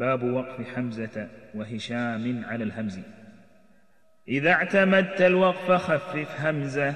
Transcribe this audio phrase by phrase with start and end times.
[0.00, 2.98] باب وقف حمزة وهشام على الهمز.
[4.28, 6.94] إذا اعتمدت الوقف خفف همزة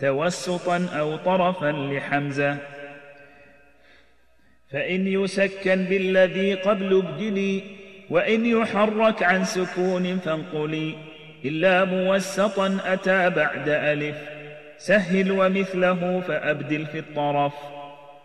[0.00, 2.56] توسطا أو طرفا لحمزة.
[4.70, 7.62] فإن يسكن بالذي قبل ابدلي
[8.10, 10.94] وإن يحرك عن سكون فانقلي.
[11.44, 14.16] إلا موسطا أتى بعد ألف
[14.78, 17.54] سهل ومثله فأبدل في الطرف.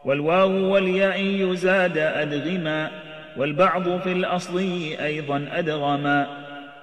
[0.05, 4.57] والواو والياء يزاد أدغما والبعض في الأصل
[4.99, 6.27] أيضا أدغما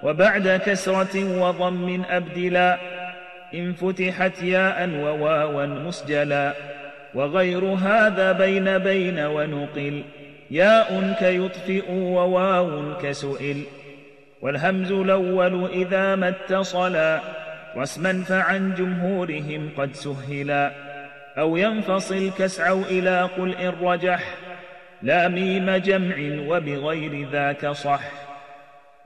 [0.03, 2.77] وبعد كسرة وضم أبدلا
[3.53, 6.53] إن فتحت ياء وواوا مسجلا.
[7.13, 10.03] وغير هذا بين بين ونقل.
[10.51, 13.63] ياء كيطفئ وواو كسئل.
[14.41, 17.19] والهمز الأول إذا ما اتصلا
[17.77, 20.71] رسما فعن جمهورهم قد سهلا.
[21.37, 24.48] أو ينفصل كسعوا إلى قل إن رجح.
[25.01, 26.15] لا ميم جمع
[26.47, 28.01] وبغير ذاك صح.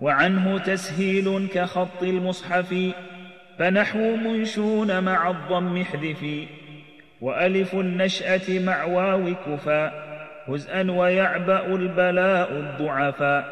[0.02, 2.76] وعنه تسهيل كخط المصحف
[3.60, 6.48] فنحو منشون مع الضم احذفي
[7.22, 9.92] وألف النشأة مع واو كفا
[10.48, 13.46] هزءا ويعبأ البلاء الضعفا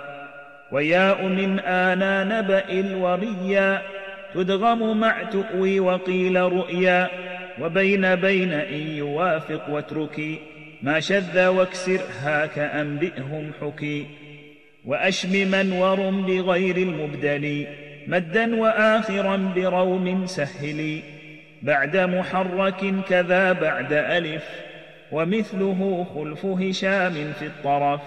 [0.71, 3.81] وياء من آنا نبأ الوريا
[4.33, 7.09] تدغم مع تؤوي وقيل رؤيا.
[7.61, 10.39] وبين بين إن يوافق واتركي.
[10.83, 14.07] ما شذ واكسر هاك أنبئهم حكي
[14.85, 17.67] وأشمما ورم بغير المبدل
[18.07, 21.03] مدا وآخرا بروم سهلي
[21.61, 24.43] بعد محرك كذا بعد ألف
[25.11, 28.01] ومثله خلف هشام في الطرف.